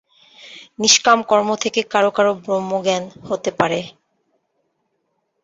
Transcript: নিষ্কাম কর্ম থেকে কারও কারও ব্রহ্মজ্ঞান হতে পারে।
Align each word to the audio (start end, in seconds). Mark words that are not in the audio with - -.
নিষ্কাম 0.79 1.19
কর্ম 1.29 1.49
থেকে 1.63 1.81
কারও 1.93 2.11
কারও 2.11 2.33
ব্রহ্মজ্ঞান 2.43 3.03
হতে 3.27 3.51
পারে। 3.59 3.79